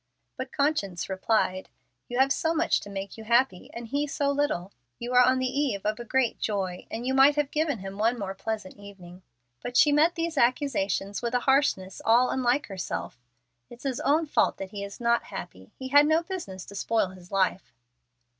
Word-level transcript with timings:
But 0.35 0.51
conscience 0.51 1.09
replied, 1.09 1.69
"You 2.07 2.17
have 2.17 2.33
so 2.33 2.55
much 2.55 2.79
to 2.79 2.89
make 2.89 3.19
you 3.19 3.23
happy, 3.25 3.69
and 3.71 3.87
he 3.87 4.07
so 4.07 4.31
little! 4.31 4.71
You 4.97 5.13
are 5.13 5.21
on 5.21 5.37
the 5.37 5.45
eve 5.45 5.85
of 5.85 5.99
a 5.99 6.03
great 6.05 6.39
joy, 6.39 6.87
and 6.89 7.05
you 7.05 7.13
might 7.13 7.35
have 7.35 7.51
given 7.51 7.77
him 7.77 7.99
one 7.99 8.17
more 8.17 8.33
pleasant 8.33 8.77
evening." 8.77 9.21
But 9.61 9.77
she 9.77 9.91
met 9.91 10.15
these 10.15 10.39
accusations 10.39 11.21
with 11.21 11.35
a 11.35 11.41
harshness 11.41 12.01
all 12.03 12.31
unlike 12.31 12.65
herself. 12.65 13.19
"It's 13.69 13.83
his 13.83 13.99
own 13.99 14.25
fault 14.25 14.57
that 14.57 14.71
he 14.71 14.83
is 14.83 14.99
not 14.99 15.25
happy. 15.25 15.71
He 15.77 15.89
had 15.89 16.07
no 16.07 16.23
business 16.23 16.65
to 16.65 16.73
spoil 16.73 17.09
his 17.09 17.31
life." 17.31 17.71